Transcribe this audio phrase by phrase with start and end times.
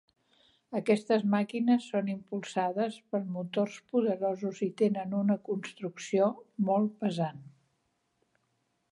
[0.77, 6.31] Aquestes màquines són impulsades per motors poderosos i tenen una construcció
[6.71, 7.45] molt pesant.